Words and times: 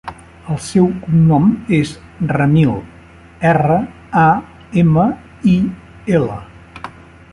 El 0.53 0.57
seu 0.67 0.85
cognom 1.01 1.51
és 1.79 1.91
Ramil: 2.31 2.73
erra, 3.53 3.77
a, 4.25 4.27
ema, 4.85 5.05
i, 5.53 5.55
ela. 6.21 6.41